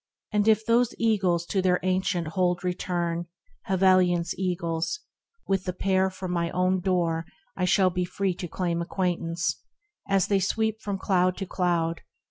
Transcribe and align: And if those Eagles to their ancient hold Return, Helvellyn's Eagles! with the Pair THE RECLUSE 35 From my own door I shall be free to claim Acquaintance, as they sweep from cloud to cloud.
And 0.31 0.47
if 0.47 0.65
those 0.65 0.95
Eagles 0.97 1.45
to 1.45 1.61
their 1.61 1.79
ancient 1.83 2.29
hold 2.29 2.63
Return, 2.63 3.27
Helvellyn's 3.67 4.33
Eagles! 4.35 5.01
with 5.47 5.65
the 5.65 5.73
Pair 5.73 6.05
THE 6.05 6.05
RECLUSE 6.05 6.13
35 6.15 6.17
From 6.17 6.31
my 6.31 6.49
own 6.49 6.79
door 6.79 7.25
I 7.55 7.65
shall 7.65 7.91
be 7.91 8.03
free 8.05 8.33
to 8.33 8.47
claim 8.47 8.81
Acquaintance, 8.81 9.61
as 10.09 10.25
they 10.25 10.39
sweep 10.39 10.81
from 10.81 10.97
cloud 10.97 11.37
to 11.37 11.45
cloud. 11.45 12.01